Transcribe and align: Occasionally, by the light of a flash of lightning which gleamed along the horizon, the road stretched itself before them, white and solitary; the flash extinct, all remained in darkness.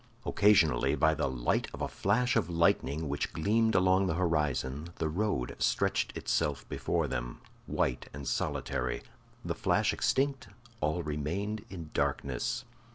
Occasionally, 0.25 0.95
by 0.95 1.13
the 1.13 1.29
light 1.29 1.67
of 1.75 1.81
a 1.83 1.87
flash 1.87 2.35
of 2.35 2.49
lightning 2.49 3.07
which 3.07 3.33
gleamed 3.33 3.75
along 3.75 4.07
the 4.07 4.15
horizon, 4.15 4.87
the 4.95 5.07
road 5.07 5.55
stretched 5.59 6.17
itself 6.17 6.67
before 6.67 7.07
them, 7.07 7.39
white 7.67 8.09
and 8.11 8.27
solitary; 8.27 9.03
the 9.45 9.53
flash 9.53 9.93
extinct, 9.93 10.47
all 10.79 11.03
remained 11.03 11.63
in 11.69 11.91
darkness. 11.93 12.65